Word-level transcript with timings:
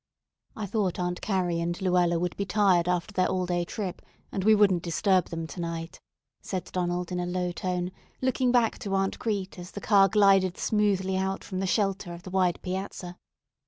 "I 0.55 0.65
thought 0.65 0.97
Aunt 0.97 1.21
Carrie 1.21 1.59
and 1.59 1.79
Luella 1.79 2.17
would 2.17 2.35
be 2.35 2.43
tired 2.43 2.87
after 2.87 3.13
their 3.13 3.27
all 3.27 3.45
day 3.45 3.63
trip, 3.63 4.01
and 4.31 4.43
we 4.43 4.55
wouldn't 4.55 4.81
disturb 4.81 5.25
them 5.27 5.45
to 5.45 5.61
night," 5.61 5.99
said 6.41 6.63
Donald 6.73 7.11
in 7.11 7.19
a 7.19 7.27
low 7.27 7.51
tone, 7.51 7.91
looking 8.19 8.51
back 8.51 8.79
to 8.79 8.95
Aunt 8.95 9.19
Crete 9.19 9.59
as 9.59 9.69
the 9.69 9.79
car 9.79 10.09
glided 10.09 10.57
smoothly 10.57 11.17
out 11.17 11.43
from 11.43 11.59
the 11.59 11.67
shelter 11.67 12.15
of 12.15 12.23
the 12.23 12.31
wide 12.31 12.59
piazza. 12.63 13.15